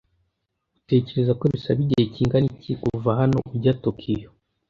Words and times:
Utekereza 0.79 1.31
ko 1.39 1.43
bisaba 1.53 1.79
igihe 1.85 2.05
kingana 2.13 2.45
iki 2.55 2.73
kuva 2.81 3.09
hano 3.19 3.37
ujya 3.55 3.73
Tokiyo? 3.83 4.29